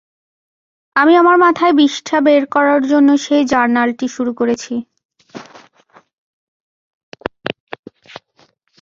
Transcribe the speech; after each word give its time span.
আমি 0.95 1.13
আমার 1.15 1.37
মাথায় 1.37 1.73
বিষ্ঠা 1.79 2.17
বের 2.25 2.43
করার 2.55 2.81
জন্য 2.83 3.09
সেই 3.25 3.43
জার্নালটি 3.51 4.07
শুরু 4.15 4.31
করেছি। 4.39 4.73